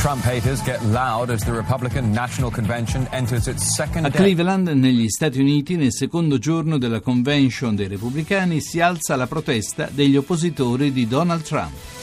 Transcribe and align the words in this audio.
Trump 0.00 0.24
haters 0.24 0.62
get 0.62 0.82
loud 0.84 1.28
as 1.28 1.44
the 1.44 1.52
Republican 1.52 2.10
National 2.10 2.50
Convention 2.50 3.06
enters 3.10 3.48
its 3.48 3.74
second 3.74 4.06
A. 4.06 4.10
Cleveland, 4.10 4.66
negli 4.68 5.10
Stati 5.10 5.40
Uniti, 5.40 5.76
nel 5.76 5.92
secondo 5.92 6.38
giorno 6.38 6.78
della 6.78 7.00
convention 7.00 7.76
dei 7.76 7.86
repubblicani, 7.86 8.62
si 8.62 8.80
alza 8.80 9.14
la 9.14 9.26
protesta 9.26 9.90
degli 9.92 10.16
oppositori 10.16 10.90
di 10.90 11.06
Donald 11.06 11.42
Trump. 11.42 11.99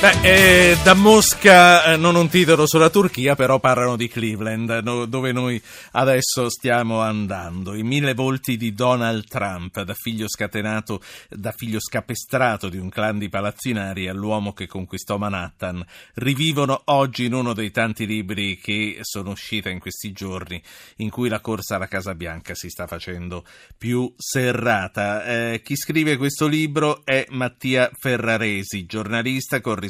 Beh, 0.00 0.20
eh, 0.22 0.76
da 0.84 0.94
Mosca 0.94 1.82
eh, 1.82 1.96
non 1.96 2.14
un 2.14 2.28
titolo 2.28 2.68
sulla 2.68 2.88
Turchia, 2.88 3.34
però 3.34 3.58
parlano 3.58 3.96
di 3.96 4.06
Cleveland, 4.06 4.80
no- 4.84 5.06
dove 5.06 5.32
noi 5.32 5.60
adesso 5.90 6.48
stiamo 6.48 7.00
andando. 7.00 7.74
I 7.74 7.82
mille 7.82 8.14
volti 8.14 8.56
di 8.56 8.74
Donald 8.74 9.26
Trump, 9.26 9.82
da 9.82 9.94
figlio 9.94 10.28
scatenato, 10.28 11.02
da 11.28 11.50
figlio 11.50 11.80
scapestrato 11.80 12.68
di 12.68 12.78
un 12.78 12.90
clan 12.90 13.18
di 13.18 13.28
palazzinari 13.28 14.06
all'uomo 14.06 14.52
che 14.52 14.68
conquistò 14.68 15.18
Manhattan, 15.18 15.84
rivivono 16.14 16.80
oggi 16.84 17.24
in 17.24 17.34
uno 17.34 17.52
dei 17.52 17.72
tanti 17.72 18.06
libri 18.06 18.56
che 18.56 18.98
sono 19.00 19.30
usciti 19.30 19.68
in 19.68 19.80
questi 19.80 20.12
giorni, 20.12 20.62
in 20.98 21.10
cui 21.10 21.28
la 21.28 21.40
corsa 21.40 21.74
alla 21.74 21.88
Casa 21.88 22.14
Bianca 22.14 22.54
si 22.54 22.68
sta 22.68 22.86
facendo 22.86 23.44
più 23.76 24.14
serrata. 24.16 25.24
Eh, 25.24 25.60
chi 25.64 25.74
scrive 25.74 26.16
questo 26.16 26.46
libro 26.46 27.04
è 27.04 27.26
Mattia 27.30 27.90
Ferraresi, 27.98 28.86
giornalista, 28.86 29.60
corrispondente 29.60 29.86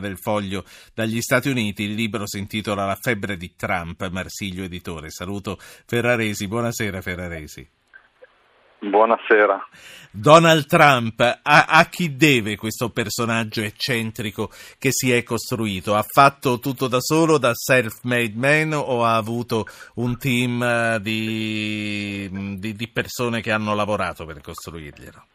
del 0.00 0.18
Foglio 0.18 0.64
dagli 0.94 1.20
Stati 1.20 1.48
Uniti. 1.48 1.84
Il 1.84 1.94
libro 1.94 2.26
si 2.26 2.38
intitola 2.38 2.86
La 2.86 2.98
febbre 3.00 3.36
di 3.36 3.54
Trump, 3.56 4.08
Marsiglio 4.08 4.64
editore. 4.64 5.10
Saluto 5.10 5.58
Ferraresi, 5.58 6.46
buonasera 6.48 7.00
Ferraresi. 7.00 7.68
Buonasera. 8.78 9.66
Donald 10.10 10.66
Trump, 10.66 11.20
a, 11.20 11.64
a 11.66 11.84
chi 11.86 12.16
deve 12.16 12.56
questo 12.56 12.90
personaggio 12.90 13.62
eccentrico 13.62 14.50
che 14.78 14.90
si 14.92 15.10
è 15.10 15.22
costruito? 15.22 15.94
Ha 15.94 16.04
fatto 16.06 16.58
tutto 16.58 16.86
da 16.86 17.00
solo, 17.00 17.38
da 17.38 17.52
self-made 17.54 18.34
man 18.34 18.74
o 18.74 19.04
ha 19.04 19.16
avuto 19.16 19.66
un 19.94 20.18
team 20.18 20.62
eh, 20.62 20.98
di, 21.00 22.58
di- 22.58 22.74
di 22.74 22.88
persone 22.88 23.40
che 23.40 23.52
hanno 23.52 23.74
lavorato 23.74 24.26
per 24.26 24.40
costruirglielo? 24.40 25.26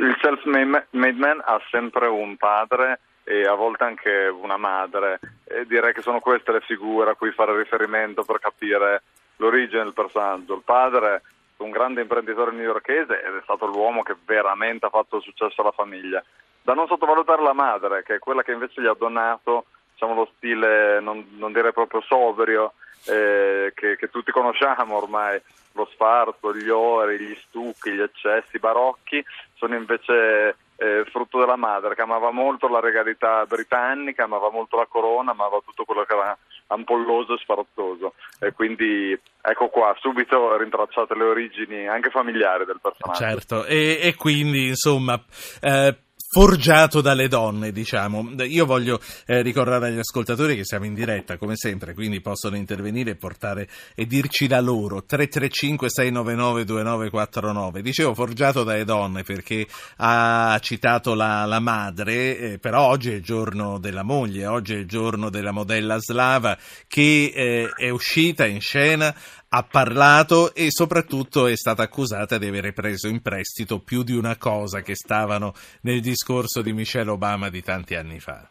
Il 0.00 0.16
self-made 0.18 0.86
man 0.90 1.42
ha 1.44 1.60
sempre 1.70 2.06
un 2.06 2.36
padre 2.38 3.00
e 3.22 3.44
a 3.44 3.52
volte 3.52 3.84
anche 3.84 4.28
una 4.28 4.56
madre 4.56 5.20
e 5.44 5.66
direi 5.66 5.92
che 5.92 6.00
sono 6.00 6.20
queste 6.20 6.52
le 6.52 6.62
figure 6.62 7.10
a 7.10 7.14
cui 7.14 7.32
fare 7.32 7.54
riferimento 7.54 8.24
per 8.24 8.38
capire 8.38 9.02
l'origine 9.36 9.82
del 9.82 9.92
personaggio. 9.92 10.54
Il 10.54 10.62
padre 10.64 11.20
un 11.58 11.70
grande 11.70 12.00
imprenditore 12.00 12.52
newyorkese 12.52 13.22
ed 13.22 13.36
è 13.36 13.40
stato 13.42 13.66
l'uomo 13.66 14.02
che 14.02 14.16
veramente 14.24 14.86
ha 14.86 14.90
fatto 14.90 15.20
successo 15.20 15.60
alla 15.60 15.72
famiglia. 15.72 16.24
Da 16.62 16.72
non 16.72 16.86
sottovalutare 16.86 17.42
la 17.42 17.52
madre, 17.52 18.02
che 18.02 18.14
è 18.14 18.18
quella 18.18 18.42
che 18.42 18.52
invece 18.52 18.80
gli 18.80 18.86
ha 18.86 18.96
donato 18.98 19.66
diciamo, 19.92 20.14
lo 20.14 20.30
stile, 20.36 20.98
non, 21.00 21.26
non 21.36 21.52
direi 21.52 21.74
proprio 21.74 22.00
sobrio, 22.00 22.72
eh, 23.06 23.72
che, 23.74 23.96
che 23.96 24.08
tutti 24.10 24.30
conosciamo 24.30 24.96
ormai, 24.96 25.40
lo 25.72 25.88
sfarzo, 25.92 26.54
gli 26.54 26.68
ori, 26.68 27.18
gli 27.18 27.36
stucchi, 27.46 27.92
gli 27.92 28.00
eccessi 28.00 28.58
barocchi, 28.58 29.24
sono 29.54 29.76
invece 29.76 30.56
eh, 30.76 31.04
frutto 31.10 31.38
della 31.38 31.56
madre 31.56 31.94
che 31.94 32.02
amava 32.02 32.30
molto 32.30 32.66
la 32.68 32.80
regalità 32.80 33.44
britannica, 33.46 34.24
amava 34.24 34.50
molto 34.50 34.76
la 34.76 34.86
corona, 34.86 35.30
amava 35.30 35.60
tutto 35.64 35.84
quello 35.84 36.04
che 36.04 36.14
era 36.14 36.36
ampolloso 36.68 37.34
e 37.34 37.38
sfarzoso. 37.38 38.14
E 38.40 38.52
quindi 38.52 39.18
ecco 39.42 39.68
qua, 39.68 39.94
subito 39.98 40.56
rintracciate 40.56 41.14
le 41.14 41.24
origini 41.24 41.86
anche 41.86 42.10
familiari 42.10 42.64
del 42.64 42.80
personaggio. 42.80 43.22
Certo, 43.22 43.64
e, 43.66 43.98
e 44.00 44.14
quindi 44.16 44.68
insomma... 44.68 45.22
eh, 45.60 45.96
Forgiato 46.32 47.00
dalle 47.00 47.26
donne, 47.26 47.72
diciamo. 47.72 48.24
Io 48.44 48.64
voglio 48.64 49.00
eh, 49.26 49.42
ricordare 49.42 49.88
agli 49.88 49.98
ascoltatori 49.98 50.54
che 50.54 50.64
siamo 50.64 50.84
in 50.84 50.94
diretta, 50.94 51.36
come 51.36 51.56
sempre, 51.56 51.92
quindi 51.92 52.20
possono 52.20 52.54
intervenire 52.54 53.10
e 53.10 53.16
portare 53.16 53.68
e 53.96 54.06
dirci 54.06 54.46
la 54.46 54.60
loro. 54.60 55.04
335-699-2949. 55.10 57.80
Dicevo 57.80 58.14
forgiato 58.14 58.62
dalle 58.62 58.84
donne 58.84 59.24
perché 59.24 59.66
ha 59.96 60.56
citato 60.62 61.14
la, 61.14 61.46
la 61.46 61.58
madre, 61.58 62.38
eh, 62.38 62.60
però 62.60 62.86
oggi 62.86 63.10
è 63.10 63.14
il 63.14 63.24
giorno 63.24 63.80
della 63.80 64.04
moglie, 64.04 64.46
oggi 64.46 64.74
è 64.74 64.78
il 64.78 64.86
giorno 64.86 65.30
della 65.30 65.50
modella 65.50 65.98
slava 65.98 66.56
che 66.86 67.32
eh, 67.34 67.72
è 67.76 67.88
uscita 67.88 68.46
in 68.46 68.60
scena 68.60 69.12
ha 69.52 69.64
parlato 69.64 70.54
e 70.54 70.70
soprattutto 70.70 71.48
è 71.48 71.56
stata 71.56 71.82
accusata 71.82 72.38
di 72.38 72.46
avere 72.46 72.72
preso 72.72 73.08
in 73.08 73.20
prestito 73.20 73.80
più 73.80 74.04
di 74.04 74.14
una 74.14 74.36
cosa 74.36 74.80
che 74.80 74.94
stavano 74.94 75.54
nel 75.82 76.00
discorso 76.00 76.62
di 76.62 76.72
Michelle 76.72 77.10
Obama 77.10 77.48
di 77.48 77.60
tanti 77.60 77.96
anni 77.96 78.20
fa. 78.20 78.48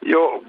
Io 0.00 0.42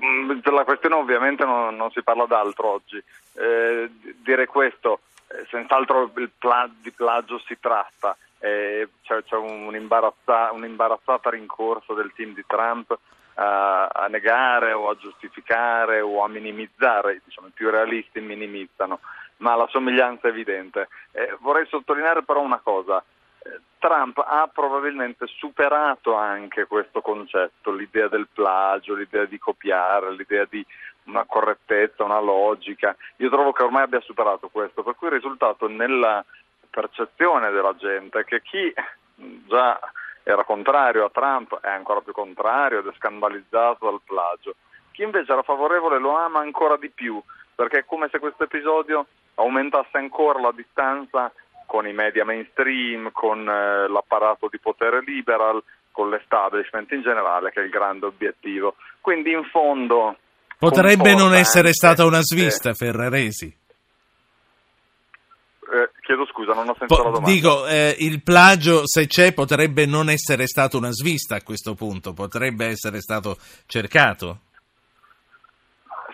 per 0.43 0.53
la 0.53 0.63
questione 0.63 0.93
ovviamente 0.93 1.43
non, 1.43 1.75
non 1.75 1.89
si 1.89 2.03
parla 2.03 2.25
d'altro 2.27 2.73
oggi. 2.73 3.01
Eh, 3.33 3.89
dire 4.23 4.45
questo, 4.45 4.99
eh, 5.29 5.47
senz'altro 5.49 6.11
pla- 6.37 6.69
di 6.79 6.91
plagio 6.91 7.41
si 7.47 7.57
tratta. 7.59 8.15
Eh, 8.39 8.87
c'è, 9.01 9.23
c'è 9.23 9.37
un 9.37 9.73
imbarazza- 9.73 10.51
un'imbarazzata 10.51 11.31
rincorsa 11.31 11.95
del 11.95 12.11
team 12.15 12.35
di 12.35 12.43
Trump 12.45 12.95
a, 13.39 14.07
negare 14.09 14.73
o 14.73 14.89
a 14.89 14.97
giustificare 14.97 16.01
o 16.01 16.23
a 16.23 16.27
minimizzare, 16.27 17.21
diciamo, 17.23 17.47
i 17.47 17.51
più 17.51 17.69
realisti 17.69 18.19
minimizzano, 18.19 18.99
ma 19.37 19.55
la 19.55 19.67
somiglianza 19.67 20.27
è 20.27 20.31
evidente. 20.31 20.87
Eh, 21.11 21.35
vorrei 21.39 21.67
sottolineare 21.67 22.23
però 22.23 22.41
una 22.41 22.59
cosa. 22.59 23.03
Eh, 23.39 23.59
Trump 23.77 24.17
ha 24.17 24.49
probabilmente 24.51 25.27
superato 25.27 26.15
anche 26.15 26.65
questo 26.65 27.01
concetto, 27.01 27.71
l'idea 27.71 28.07
del 28.07 28.27
plagio, 28.33 28.95
l'idea 28.95 29.25
di 29.25 29.37
copiare, 29.37 30.13
l'idea 30.13 30.45
di 30.49 30.65
una 31.03 31.25
correttezza, 31.25 32.03
una 32.03 32.19
logica. 32.19 32.95
Io 33.17 33.29
trovo 33.29 33.51
che 33.51 33.63
ormai 33.63 33.83
abbia 33.83 34.01
superato 34.01 34.49
questo, 34.49 34.81
per 34.81 34.95
cui 34.95 35.07
il 35.07 35.13
risultato 35.13 35.67
nella 35.67 36.25
percezione 36.69 37.51
della 37.51 37.75
gente 37.75 38.19
è 38.19 38.23
che 38.23 38.41
chi 38.41 38.73
già 39.47 39.79
era 40.27 40.43
contrario 40.43 41.05
a 41.05 41.09
Trump 41.09 41.57
è 41.61 41.69
ancora 41.69 42.01
più 42.01 42.11
contrario 42.11 42.79
ed 42.79 42.87
è 42.87 42.93
scandalizzato 42.97 43.85
dal 43.85 44.01
plagio. 44.03 44.55
Chi 44.91 45.03
invece 45.03 45.31
era 45.31 45.41
favorevole 45.41 45.99
lo 45.99 46.17
ama 46.17 46.39
ancora 46.39 46.75
di 46.75 46.89
più, 46.89 47.21
perché 47.55 47.79
è 47.79 47.85
come 47.85 48.09
se 48.11 48.19
questo 48.19 48.43
episodio 48.43 49.05
aumentasse 49.35 49.95
ancora 49.97 50.41
la 50.41 50.51
distanza 50.51 51.31
con 51.65 51.87
i 51.87 51.93
media 51.93 52.25
mainstream, 52.25 53.09
con 53.13 53.47
eh, 53.47 53.87
l'apparato 53.87 54.49
di 54.51 54.59
potere 54.59 55.01
liberal, 55.01 55.63
con 55.91 56.09
l'establishment 56.09 56.91
in 56.91 57.03
generale, 57.03 57.49
che 57.51 57.61
è 57.61 57.63
il 57.63 57.69
grande 57.69 58.07
obiettivo. 58.07 58.75
Quindi 58.99 59.31
in 59.31 59.45
fondo... 59.45 60.17
Potrebbe 60.59 61.15
non 61.15 61.35
essere 61.35 61.71
stata 61.71 62.03
una 62.03 62.21
svista, 62.21 62.73
Ferraresi. 62.73 63.55
Eh, 65.69 65.89
chiedo 66.01 66.25
scusa, 66.27 66.53
non 66.53 66.69
ho 66.69 66.75
sentito 66.77 66.95
la 67.03 67.09
Po- 67.09 67.15
domanda. 67.15 67.29
dico, 67.29 67.67
eh, 67.67 67.95
il 67.99 68.23
plagio, 68.23 68.87
se 68.87 69.05
c'è, 69.07 69.33
potrebbe 69.33 69.85
non 69.85 70.09
essere 70.09 70.47
stata 70.47 70.77
una 70.77 70.91
svista 70.91 71.35
a 71.35 71.43
questo 71.43 71.75
punto, 71.75 72.13
potrebbe 72.13 72.67
essere 72.67 73.01
stato 73.01 73.37
cercato. 73.65 74.39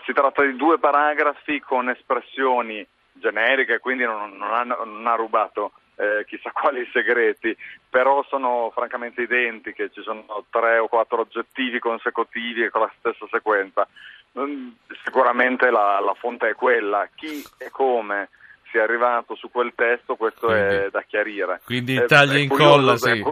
Si 0.04 0.12
tratta 0.12 0.42
di 0.44 0.56
due 0.56 0.78
paragrafi 0.78 1.60
con 1.60 1.88
espressioni 1.88 2.86
generiche, 3.12 3.78
quindi 3.78 4.04
non, 4.04 4.36
non 4.36 4.52
ha, 4.52 4.62
non 4.64 5.06
ha 5.06 5.14
rubato 5.14 5.72
eh, 5.96 6.24
chissà 6.26 6.50
quali 6.52 6.86
segreti, 6.92 7.56
però 7.88 8.24
sono 8.28 8.70
francamente 8.74 9.22
identiche, 9.22 9.90
ci 9.92 10.02
sono 10.02 10.24
tre 10.50 10.78
o 10.78 10.88
quattro 10.88 11.22
aggettivi 11.22 11.78
consecutivi 11.78 12.68
con 12.70 12.82
la 12.82 12.92
stessa 12.98 13.26
sequenza. 13.30 13.86
Mm, 14.38 14.70
Sicuramente 15.04 15.70
la, 15.70 16.00
la 16.00 16.14
fonte 16.14 16.48
è 16.50 16.54
quella, 16.54 17.08
chi 17.14 17.42
e 17.58 17.70
come 17.70 18.30
sia 18.74 18.82
arrivato 18.82 19.36
su 19.36 19.48
quel 19.52 19.72
testo, 19.76 20.16
questo 20.16 20.48
è 20.52 20.66
Quindi- 20.66 20.90
da 20.90 21.02
chiarire. 21.06 21.60
quindi 21.64 21.94
è 21.94 22.02
e 22.02 22.06
curioso, 22.06 22.36
incolla, 22.36 22.92
è 22.94 22.96
sì. 22.96 23.22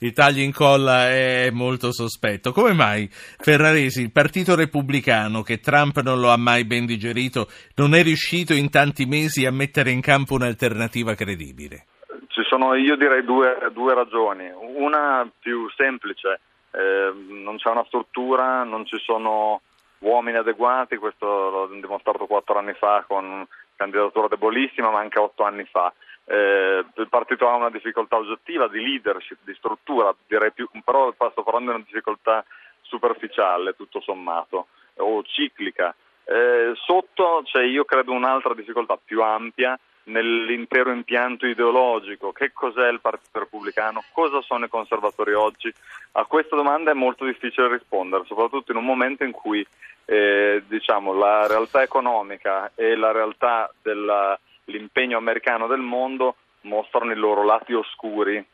Il 0.00 0.12
taglio 0.12 0.42
in 0.42 0.52
colla 0.52 1.08
è 1.08 1.50
molto 1.50 1.90
sospetto. 1.92 2.52
Come 2.52 2.72
mai 2.72 3.08
Ferraresi, 3.10 4.02
il 4.02 4.12
Partito 4.12 4.54
Repubblicano, 4.54 5.42
che 5.42 5.60
Trump 5.60 6.00
non 6.02 6.20
lo 6.20 6.30
ha 6.30 6.36
mai 6.36 6.64
ben 6.64 6.84
digerito, 6.84 7.48
non 7.76 7.94
è 7.94 8.02
riuscito 8.02 8.52
in 8.52 8.70
tanti 8.70 9.06
mesi 9.06 9.46
a 9.46 9.50
mettere 9.50 9.90
in 9.90 10.00
campo 10.00 10.34
un'alternativa 10.34 11.14
credibile? 11.14 11.86
Ci 12.28 12.42
sono, 12.48 12.74
io 12.74 12.96
direi, 12.96 13.24
due, 13.24 13.56
due 13.72 13.94
ragioni. 13.94 14.50
Una 14.52 15.28
più 15.38 15.70
semplice, 15.74 16.40
eh, 16.72 17.12
non 17.28 17.56
c'è 17.56 17.70
una 17.70 17.84
struttura, 17.86 18.62
non 18.64 18.84
ci 18.84 18.98
sono 18.98 19.62
uomini 20.00 20.36
adeguati, 20.36 20.96
questo 20.96 21.26
l'ho 21.26 21.66
dimostrato 21.80 22.26
quattro 22.26 22.58
anni 22.58 22.74
fa 22.74 23.04
con 23.06 23.46
candidatura 23.76 24.28
debolissima, 24.28 24.90
ma 24.90 25.00
anche 25.00 25.18
otto 25.18 25.44
anni 25.44 25.64
fa. 25.64 25.92
Eh, 26.26 26.84
il 26.94 27.08
partito 27.08 27.48
ha 27.48 27.54
una 27.54 27.70
difficoltà 27.70 28.16
oggettiva 28.16 28.68
di 28.68 28.80
leadership, 28.80 29.38
di 29.42 29.54
struttura, 29.54 30.14
direi 30.26 30.52
più, 30.52 30.68
però 30.84 31.12
sto 31.12 31.42
parlando 31.42 31.70
di 31.70 31.76
una 31.76 31.84
difficoltà 31.86 32.44
superficiale, 32.80 33.76
tutto 33.76 34.00
sommato, 34.00 34.68
o 34.96 35.22
ciclica. 35.22 35.94
Eh, 36.24 36.72
sotto 36.74 37.42
c'è, 37.44 37.62
io 37.64 37.84
credo, 37.84 38.12
un'altra 38.12 38.54
difficoltà 38.54 38.98
più 39.02 39.22
ampia 39.22 39.78
nell'intero 40.04 40.90
impianto 40.90 41.46
ideologico, 41.46 42.32
che 42.32 42.52
cos'è 42.52 42.88
il 42.88 43.00
Partito 43.00 43.38
Repubblicano, 43.38 44.04
cosa 44.12 44.40
sono 44.42 44.66
i 44.66 44.68
conservatori 44.68 45.32
oggi, 45.32 45.72
a 46.12 46.24
questa 46.24 46.56
domanda 46.56 46.90
è 46.90 46.94
molto 46.94 47.24
difficile 47.24 47.68
rispondere, 47.68 48.24
soprattutto 48.26 48.72
in 48.72 48.78
un 48.78 48.84
momento 48.84 49.24
in 49.24 49.32
cui 49.32 49.66
eh, 50.04 50.62
diciamo, 50.66 51.12
la 51.14 51.46
realtà 51.46 51.82
economica 51.82 52.72
e 52.74 52.96
la 52.96 53.12
realtà 53.12 53.72
dell'impegno 53.82 55.16
americano 55.16 55.66
del 55.66 55.80
mondo 55.80 56.36
mostrano 56.62 57.12
i 57.12 57.16
loro 57.16 57.44
lati 57.44 57.72
oscuri. 57.72 58.44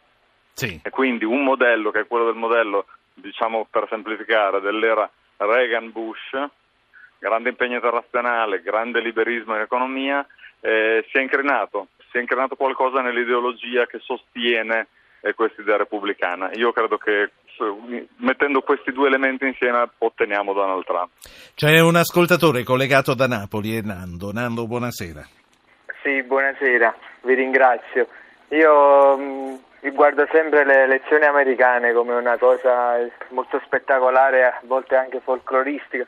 Sì. 0.53 0.81
E 0.83 0.91
quindi 0.91 1.25
un 1.25 1.43
modello 1.43 1.91
che 1.91 2.01
è 2.01 2.07
quello 2.07 2.27
del 2.27 2.35
modello, 2.35 2.87
diciamo 3.15 3.67
per 3.71 3.87
semplificare, 3.89 4.61
dell'era 4.61 5.09
Reagan-Bush, 5.37 6.49
grande 7.19 7.51
impegno 7.51 7.75
internazionale, 7.75 8.63
grande 8.63 9.01
liberismo 9.01 9.55
in 9.55 9.63
economia, 9.63 10.27
eh, 10.61 11.05
si 11.11 11.19
è 11.19 11.21
incrinato, 11.21 11.89
si 12.11 12.19
è 12.19 12.21
incrinato 12.21 12.57
qualcosa 12.57 13.01
nell'ideologia 13.01 13.87
che 13.87 13.99
sostiene 14.01 14.89
eh, 15.21 15.35
questa 15.35 15.63
idea 15.63 15.77
repubblicana. 15.77 16.51
Io 16.53 16.73
credo 16.73 16.97
che 16.99 17.31
mettendo 18.17 18.63
questi 18.63 18.91
due 18.93 19.09
elementi 19.09 19.47
insieme 19.47 19.89
otteniamo 19.99 20.53
Donald 20.53 20.85
Trump. 20.85 21.11
C'è 21.55 21.81
un 21.81 21.97
ascoltatore 21.97 22.63
collegato 22.63 23.15
da 23.15 23.27
Napoli, 23.27 23.77
è 23.77 23.81
Nando. 23.83 24.33
Nando, 24.33 24.67
buonasera. 24.67 25.27
Sì, 26.03 26.23
buonasera, 26.23 26.95
vi 27.23 27.35
ringrazio. 27.35 28.07
Io 28.49 29.17
mh, 29.17 29.61
mm, 29.85 29.89
guardo 29.95 30.27
sempre 30.33 30.65
le 30.65 30.85
elezioni 30.85 31.25
americane 31.25 31.93
come 31.93 32.15
una 32.15 32.39
cosa 32.39 32.97
molto 33.29 33.61
spettacolare, 33.65 34.45
a 34.45 34.61
volte 34.65 34.97
anche 34.97 35.21
folcloristica, 35.21 36.07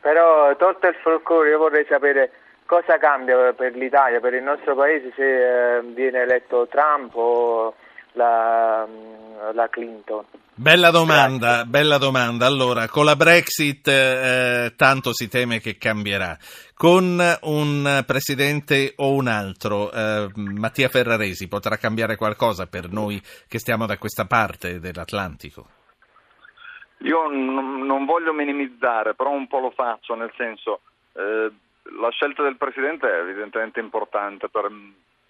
però 0.00 0.54
tolto 0.56 0.88
il 0.88 0.96
folklore 0.96 1.50
io 1.50 1.58
vorrei 1.58 1.86
sapere 1.88 2.32
cosa 2.66 2.98
cambia 2.98 3.52
per 3.52 3.74
l'Italia, 3.76 4.20
per 4.20 4.34
il 4.34 4.42
nostro 4.42 4.74
paese 4.74 5.12
se 5.14 5.76
eh, 5.76 5.82
viene 5.82 6.22
eletto 6.22 6.66
Trump 6.66 7.14
o 7.14 7.74
la, 8.18 8.86
mm, 8.86 9.54
la 9.54 9.68
Clinton. 9.68 10.24
Bella 10.54 10.90
domanda, 10.90 11.64
bella 11.64 11.98
domanda. 11.98 12.44
Allora, 12.44 12.88
con 12.88 13.04
la 13.04 13.14
Brexit 13.14 13.86
eh, 13.86 14.72
tanto 14.76 15.14
si 15.14 15.28
teme 15.28 15.60
che 15.60 15.78
cambierà. 15.78 16.36
Con 16.74 17.20
un 17.42 18.02
presidente 18.04 18.92
o 18.96 19.12
un 19.12 19.28
altro, 19.28 19.92
eh, 19.92 20.28
Mattia 20.34 20.88
Ferraresi, 20.88 21.46
potrà 21.46 21.76
cambiare 21.76 22.16
qualcosa 22.16 22.66
per 22.66 22.90
noi 22.90 23.22
che 23.46 23.60
stiamo 23.60 23.86
da 23.86 23.98
questa 23.98 24.26
parte 24.26 24.80
dell'Atlantico? 24.80 25.66
Io 27.02 27.28
n- 27.30 27.86
non 27.86 28.04
voglio 28.04 28.32
minimizzare, 28.32 29.14
però 29.14 29.30
un 29.30 29.46
po' 29.46 29.60
lo 29.60 29.70
faccio, 29.70 30.16
nel 30.16 30.32
senso, 30.36 30.80
eh, 31.12 31.52
la 32.00 32.10
scelta 32.10 32.42
del 32.42 32.56
presidente 32.56 33.08
è 33.08 33.20
evidentemente 33.20 33.78
importante 33.78 34.48
per 34.48 34.68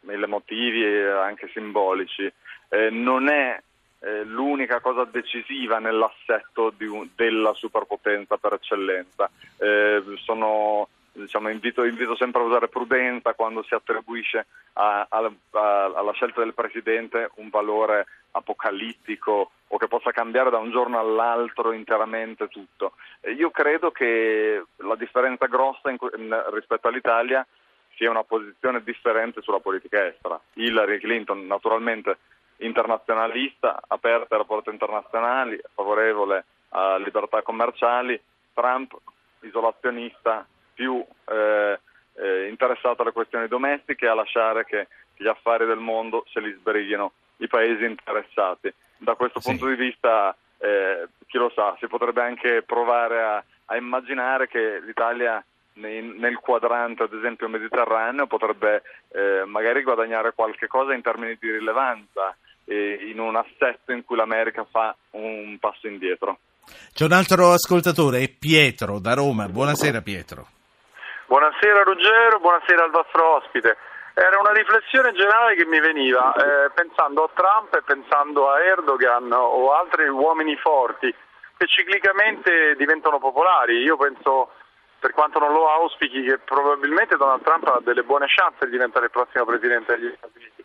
mille 0.08 0.26
motivi 0.26 0.84
anche 0.84 1.48
simbolici. 1.52 2.30
Eh, 2.70 2.90
non 2.90 3.28
è 3.28 3.60
eh, 4.00 4.24
l'unica 4.24 4.80
cosa 4.80 5.04
decisiva 5.04 5.78
nell'assetto 5.78 6.72
un, 6.80 7.08
della 7.14 7.52
superpotenza 7.54 8.36
per 8.36 8.54
eccellenza. 8.54 9.30
Eh, 9.58 10.02
sono, 10.24 10.88
diciamo, 11.12 11.50
invito, 11.50 11.84
invito, 11.84 12.16
sempre 12.16 12.40
a 12.40 12.44
usare 12.44 12.68
prudenza 12.68 13.34
quando 13.34 13.62
si 13.62 13.74
attribuisce 13.74 14.46
a, 14.74 15.06
a, 15.08 15.30
a, 15.50 15.84
alla 15.94 16.12
scelta 16.12 16.40
del 16.40 16.54
Presidente 16.54 17.30
un 17.34 17.48
valore 17.50 18.06
apocalittico 18.30 19.50
o 19.70 19.76
che 19.76 19.88
possa 19.88 20.12
cambiare 20.12 20.50
da 20.50 20.58
un 20.58 20.70
giorno 20.70 20.98
all'altro 20.98 21.72
interamente 21.72 22.48
tutto. 22.48 22.92
Eh, 23.20 23.32
io 23.32 23.50
credo 23.50 23.90
che 23.90 24.62
la 24.76 24.94
differenza 24.94 25.46
grossa 25.46 25.90
in, 25.90 26.44
rispetto 26.52 26.88
all'Italia 26.88 27.46
sia 27.98 28.08
una 28.08 28.22
posizione 28.22 28.82
differente 28.82 29.42
sulla 29.42 29.58
politica 29.58 30.06
estera. 30.06 30.40
Hillary 30.54 30.98
Clinton 31.00 31.46
naturalmente 31.46 32.16
internazionalista, 32.58 33.82
aperta 33.86 34.34
ai 34.34 34.40
rapporti 34.40 34.70
internazionali, 34.70 35.60
favorevole 35.74 36.44
a 36.70 36.96
libertà 36.96 37.42
commerciali, 37.42 38.18
Trump 38.54 38.96
isolazionista, 39.40 40.46
più 40.74 41.04
eh, 41.26 41.78
eh, 42.14 42.48
interessato 42.48 43.02
alle 43.02 43.12
questioni 43.12 43.48
domestiche 43.48 44.06
a 44.06 44.14
lasciare 44.14 44.64
che 44.64 44.86
gli 45.16 45.26
affari 45.26 45.66
del 45.66 45.78
mondo 45.78 46.24
se 46.32 46.40
li 46.40 46.52
sbrighino 46.52 47.12
i 47.38 47.48
paesi 47.48 47.84
interessati. 47.84 48.72
Da 48.96 49.14
questo 49.14 49.40
sì. 49.40 49.50
punto 49.50 49.66
di 49.66 49.74
vista, 49.74 50.36
eh, 50.58 51.08
chi 51.26 51.38
lo 51.38 51.50
sa, 51.54 51.76
si 51.80 51.86
potrebbe 51.88 52.22
anche 52.22 52.62
provare 52.62 53.22
a, 53.22 53.44
a 53.66 53.76
immaginare 53.76 54.48
che 54.48 54.80
l'Italia 54.80 55.44
nel 55.78 56.38
quadrante 56.40 57.04
ad 57.04 57.12
esempio 57.12 57.48
mediterraneo 57.48 58.26
potrebbe 58.26 58.82
eh, 59.12 59.44
magari 59.46 59.82
guadagnare 59.82 60.32
qualche 60.34 60.66
cosa 60.66 60.94
in 60.94 61.02
termini 61.02 61.36
di 61.38 61.50
rilevanza 61.50 62.36
eh, 62.64 62.98
in 63.10 63.18
un 63.20 63.36
assetto 63.36 63.92
in 63.92 64.04
cui 64.04 64.16
l'America 64.16 64.66
fa 64.70 64.94
un 65.10 65.56
passo 65.58 65.86
indietro. 65.86 66.38
C'è 66.92 67.04
un 67.04 67.12
altro 67.12 67.52
ascoltatore, 67.52 68.20
è 68.20 68.28
Pietro 68.28 68.98
da 68.98 69.14
Roma. 69.14 69.48
Buonasera 69.48 70.02
Pietro. 70.02 70.46
Buonasera 71.26 71.82
Ruggero, 71.82 72.40
buonasera 72.40 72.84
al 72.84 72.90
vostro 72.90 73.36
ospite. 73.36 73.76
Era 74.14 74.38
una 74.40 74.52
riflessione 74.52 75.12
generale 75.12 75.54
che 75.54 75.64
mi 75.64 75.78
veniva 75.78 76.34
eh, 76.34 76.70
pensando 76.74 77.24
a 77.24 77.30
Trump 77.32 77.72
e 77.74 77.82
pensando 77.82 78.50
a 78.50 78.60
Erdogan 78.60 79.30
o 79.32 79.72
altri 79.72 80.08
uomini 80.08 80.56
forti 80.56 81.14
che 81.56 81.66
ciclicamente 81.66 82.74
diventano 82.76 83.18
popolari. 83.18 83.82
Io 83.82 83.96
penso, 83.96 84.52
per 84.98 85.12
quanto 85.12 85.38
non 85.38 85.52
lo 85.52 85.70
auspichi, 85.70 86.22
che 86.22 86.38
probabilmente 86.38 87.16
Donald 87.16 87.42
Trump 87.42 87.66
ha 87.68 87.80
delle 87.82 88.02
buone 88.02 88.26
chance 88.28 88.64
di 88.64 88.70
diventare 88.70 89.06
il 89.06 89.10
prossimo 89.10 89.44
presidente 89.44 89.96
degli 89.96 90.14
Stati 90.16 90.38
Uniti. 90.38 90.64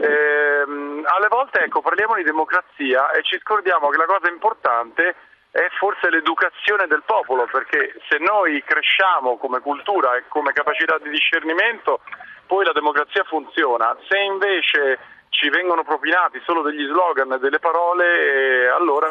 Eh, 0.00 0.64
alle 1.04 1.28
volte 1.28 1.60
ecco, 1.60 1.80
parliamo 1.80 2.14
di 2.14 2.22
democrazia 2.22 3.10
e 3.12 3.22
ci 3.22 3.38
scordiamo 3.38 3.88
che 3.88 3.96
la 3.98 4.06
cosa 4.06 4.28
importante 4.28 5.14
è 5.50 5.68
forse 5.78 6.10
l'educazione 6.10 6.86
del 6.86 7.02
popolo, 7.06 7.46
perché 7.50 7.98
se 8.08 8.18
noi 8.18 8.62
cresciamo 8.64 9.38
come 9.38 9.60
cultura 9.60 10.16
e 10.16 10.24
come 10.28 10.52
capacità 10.52 10.98
di 10.98 11.08
discernimento, 11.08 12.00
poi 12.46 12.64
la 12.64 12.72
democrazia 12.72 13.24
funziona. 13.24 13.96
Se 14.08 14.18
invece 14.18 14.98
ci 15.36 15.50
vengono 15.50 15.84
propinati 15.84 16.40
solo 16.44 16.62
degli 16.62 16.86
slogan 16.86 17.32
e 17.32 17.38
delle 17.38 17.58
parole, 17.58 18.04
eh, 18.04 18.66
allora 18.68 19.08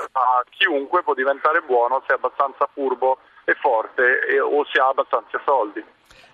chiunque 0.50 1.04
può 1.04 1.14
diventare 1.14 1.62
buono 1.62 2.02
se 2.08 2.14
è 2.14 2.18
abbastanza 2.18 2.68
furbo 2.74 3.20
e 3.46 3.54
forte 3.54 4.26
e, 4.28 4.40
o 4.40 4.66
se 4.66 4.80
ha 4.82 4.88
abbastanza 4.88 5.40
soldi. 5.46 5.84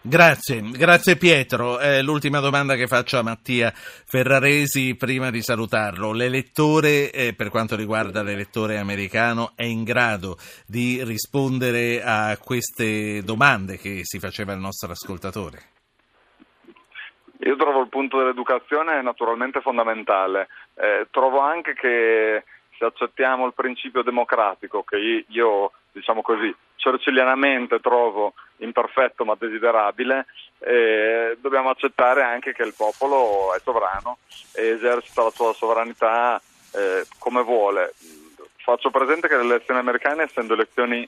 Grazie, 0.03 0.61
grazie 0.61 1.17
Pietro. 1.17 1.79
Eh, 1.79 2.01
l'ultima 2.01 2.39
domanda 2.39 2.75
che 2.75 2.87
faccio 2.87 3.19
a 3.19 3.21
Mattia 3.21 3.71
Ferraresi 3.75 4.95
prima 4.95 5.29
di 5.29 5.43
salutarlo. 5.43 6.13
L'elettore, 6.13 7.11
eh, 7.11 7.35
per 7.35 7.49
quanto 7.49 7.75
riguarda 7.75 8.23
l'elettore 8.23 8.79
americano, 8.79 9.51
è 9.55 9.63
in 9.63 9.83
grado 9.83 10.37
di 10.65 11.03
rispondere 11.03 12.01
a 12.01 12.35
queste 12.37 13.21
domande 13.23 13.77
che 13.77 13.99
si 14.03 14.19
faceva 14.19 14.53
il 14.53 14.59
nostro 14.59 14.91
ascoltatore? 14.91 15.80
Io 17.43 17.55
trovo 17.55 17.81
il 17.81 17.89
punto 17.89 18.17
dell'educazione 18.17 19.01
naturalmente 19.01 19.61
fondamentale. 19.61 20.47
Eh, 20.75 21.07
trovo 21.09 21.39
anche 21.39 21.73
che 21.73 22.43
se 22.77 22.85
accettiamo 22.85 23.45
il 23.45 23.53
principio 23.53 24.03
democratico, 24.03 24.83
che 24.83 25.25
io, 25.27 25.71
diciamo 25.91 26.21
così, 26.21 26.53
cercilianamente 26.75 27.79
trovo 27.79 28.33
imperfetto 28.57 29.25
ma 29.25 29.35
desiderabile, 29.37 30.25
eh, 30.59 31.37
dobbiamo 31.39 31.69
accettare 31.69 32.21
anche 32.21 32.53
che 32.53 32.63
il 32.63 32.73
popolo 32.75 33.53
è 33.55 33.59
sovrano 33.59 34.17
e 34.53 34.67
esercita 34.69 35.23
la 35.23 35.31
sua 35.31 35.53
sovranità 35.53 36.39
eh, 36.73 37.05
come 37.17 37.41
vuole. 37.41 37.93
Faccio 38.57 38.91
presente 38.91 39.27
che 39.27 39.35
le 39.37 39.43
elezioni 39.43 39.79
americane, 39.79 40.23
essendo 40.23 40.53
elezioni, 40.53 41.07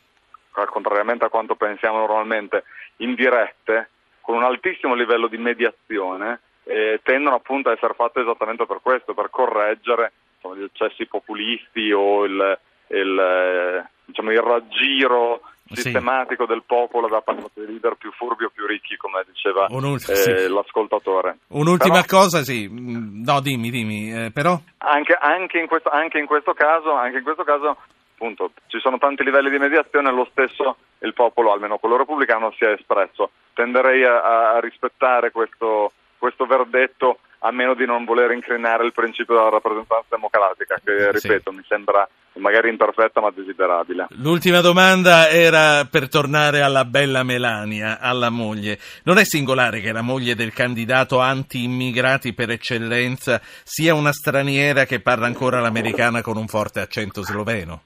contrariamente 0.51 1.25
a 1.25 1.29
quanto 1.29 1.55
pensiamo 1.55 1.99
normalmente, 1.99 2.63
indirette, 2.97 3.89
con 4.23 4.35
un 4.35 4.43
altissimo 4.43 4.95
livello 4.95 5.27
di 5.27 5.37
mediazione, 5.37 6.39
eh, 6.63 7.01
tendono 7.03 7.35
appunto 7.35 7.67
a 7.67 7.73
essere 7.73 7.93
fatte 7.93 8.21
esattamente 8.21 8.65
per 8.65 8.79
questo, 8.81 9.13
per 9.13 9.29
correggere 9.29 10.13
insomma, 10.35 10.55
gli 10.55 10.63
eccessi 10.63 11.05
populisti 11.07 11.91
o 11.91 12.23
il, 12.23 12.57
il, 12.87 13.19
eh, 13.19 13.89
diciamo, 14.05 14.31
il 14.31 14.39
raggiro 14.39 15.41
sistematico 15.65 16.43
sì. 16.45 16.49
del 16.51 16.63
popolo 16.65 17.07
da 17.09 17.19
parte 17.19 17.49
dei 17.55 17.65
leader 17.65 17.95
più 17.95 18.11
furbi 18.11 18.45
o 18.45 18.51
più 18.53 18.65
ricchi, 18.65 18.95
come 18.95 19.25
diceva 19.27 19.67
eh, 19.67 19.99
sì. 19.99 20.47
l'ascoltatore. 20.47 21.39
Un'ultima 21.47 22.01
però, 22.01 22.21
cosa, 22.21 22.43
sì, 22.43 22.67
mm, 22.69 23.23
no, 23.23 23.41
dimmi, 23.41 23.69
dimmi, 23.69 24.25
eh, 24.25 24.31
però... 24.31 24.57
Anche, 24.77 25.17
anche, 25.19 25.59
in 25.59 25.67
questo, 25.67 25.89
anche, 25.89 26.17
in 26.17 26.27
questo, 26.27 26.53
caso, 26.53 26.93
anche 26.93 27.17
in 27.17 27.23
questo 27.23 27.43
caso, 27.43 27.77
appunto, 28.13 28.51
ci 28.67 28.79
sono 28.79 28.98
tanti 28.98 29.24
livelli 29.24 29.50
di 29.50 29.58
mediazione, 29.58 30.12
lo 30.12 30.27
stesso 30.32 30.77
il 31.00 31.13
popolo, 31.13 31.51
almeno 31.51 31.77
quello 31.77 31.98
repubblicano, 31.98 32.53
si 32.58 32.63
è 32.63 32.70
espresso. 32.70 33.32
Tenderei 33.53 34.03
a, 34.03 34.53
a 34.53 34.60
rispettare 34.60 35.32
questo, 35.32 35.91
questo 36.17 36.46
verdetto 36.46 37.20
a 37.46 37.51
meno 37.51 37.74
di 37.74 37.86
non 37.86 38.05
voler 38.05 38.32
incrinare 38.32 38.86
il 38.86 38.93
principio 38.93 39.36
della 39.36 39.50
rappresentanza 39.50 40.08
democratica, 40.10 40.79
che 40.84 41.12
ripeto 41.12 41.51
sì. 41.51 41.58
mi 41.58 41.63
sembra 41.67 42.08
magari 42.39 42.70
imperfetta 42.70 43.20
ma 43.20 43.32
desiderabile. 43.32 44.08
L'ultima 44.12 44.62
domanda 44.62 45.29
era 45.29 45.86
per 45.86 46.08
tornare 46.08 46.62
alla 46.62 46.86
bella 46.86 47.24
Melania, 47.24 48.00
alla 48.00 48.29
moglie. 48.29 48.79
Non 49.03 49.17
è 49.17 49.25
singolare 49.25 49.82
che 49.82 49.91
la 49.91 50.01
moglie 50.01 50.36
del 50.36 50.53
candidato 50.53 51.20
anti-immigrati 51.20 52.34
per 52.34 52.50
eccellenza 52.50 53.41
sia 53.63 53.93
una 53.93 54.13
straniera 54.13 54.86
che 54.86 55.01
parla 55.01 55.25
ancora 55.25 55.60
l'americana 55.60 56.22
con 56.22 56.38
un 56.38 56.48
forte 56.48 56.79
accento 56.79 57.22
sloveno? 57.24 57.84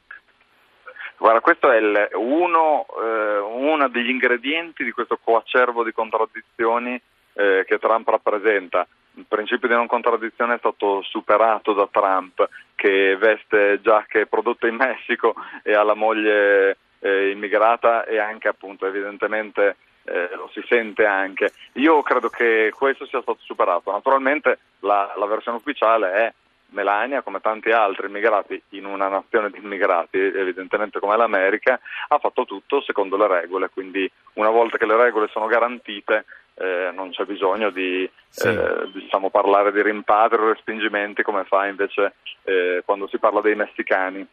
Guarda, 1.17 1.41
questo 1.41 1.71
è 1.71 1.77
il, 1.77 2.09
uno, 2.13 2.85
eh, 3.01 3.37
uno, 3.39 3.89
degli 3.89 4.09
ingredienti 4.09 4.83
di 4.83 4.91
questo 4.91 5.17
coacervo 5.21 5.83
di 5.83 5.91
contraddizioni 5.91 6.99
eh, 7.33 7.65
che 7.67 7.79
Trump 7.79 8.07
rappresenta. 8.07 8.87
Il 9.15 9.25
principio 9.27 9.67
di 9.67 9.73
non 9.73 9.87
contraddizione 9.87 10.55
è 10.55 10.59
stato 10.59 11.01
superato 11.01 11.73
da 11.73 11.87
Trump, 11.91 12.47
che 12.75 13.17
veste 13.17 13.81
giacche 13.81 14.27
prodotte 14.27 14.67
in 14.67 14.75
Messico 14.75 15.33
e 15.63 15.73
ha 15.73 15.81
la 15.81 15.95
moglie 15.95 16.77
eh, 16.99 17.31
immigrata 17.31 18.05
e 18.05 18.19
anche 18.19 18.47
appunto 18.47 18.85
evidentemente 18.85 19.77
eh, 20.03 20.29
lo 20.35 20.49
si 20.53 20.63
sente 20.67 21.05
anche. 21.05 21.51
Io 21.73 22.03
credo 22.03 22.29
che 22.29 22.71
questo 22.75 23.07
sia 23.07 23.21
stato 23.21 23.39
superato. 23.41 23.91
Naturalmente 23.91 24.59
la, 24.81 25.13
la 25.17 25.25
versione 25.25 25.57
ufficiale 25.57 26.11
è 26.11 26.33
Melania, 26.69 27.21
come 27.21 27.39
tanti 27.39 27.71
altri 27.71 28.07
immigrati 28.07 28.61
in 28.69 28.85
una 28.85 29.07
nazione 29.07 29.49
di 29.49 29.57
immigrati, 29.57 30.17
evidentemente 30.17 30.99
come 30.99 31.17
l'America, 31.17 31.79
ha 32.07 32.17
fatto 32.19 32.45
tutto 32.45 32.81
secondo 32.81 33.17
le 33.17 33.27
regole, 33.27 33.69
quindi 33.69 34.09
una 34.33 34.49
volta 34.49 34.77
che 34.77 34.85
le 34.85 34.97
regole 34.97 35.27
sono 35.31 35.47
garantite 35.47 36.25
eh, 36.59 36.91
non 36.93 37.11
c'è 37.11 37.23
bisogno 37.25 37.69
di 37.69 38.09
sì. 38.29 38.47
eh, 38.47 38.89
diciamo, 38.91 39.29
parlare 39.29 39.71
di 39.71 39.81
rimpatrio 39.81 40.41
o 40.41 40.53
respingimenti 40.53 41.21
come 41.21 41.43
fa 41.43 41.67
invece 41.67 42.15
eh, 42.43 42.81
quando 42.83 43.07
si 43.07 43.19
parla 43.19 43.41
dei 43.41 43.55
messicani. 43.55 44.25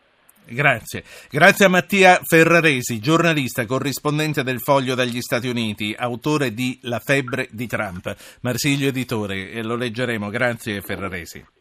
Grazie. 0.47 1.05
Grazie 1.31 1.67
a 1.67 1.69
Mattia 1.71 2.21
Ferraresi, 2.23 3.00
giornalista, 3.00 3.64
corrispondente 3.64 4.43
del 4.43 4.61
Foglio 4.61 4.95
dagli 4.95 5.21
Stati 5.21 5.49
Uniti, 5.49 5.95
autore 5.97 6.53
di 6.53 6.79
La 6.83 6.99
febbre 6.99 7.49
di 7.50 7.67
Trump. 7.67 8.14
Marsiglio 8.43 8.88
editore, 8.88 9.50
e 9.50 9.62
lo 9.62 9.76
leggeremo. 9.76 10.29
Grazie 10.29 10.83
Ferraresi. 10.83 11.55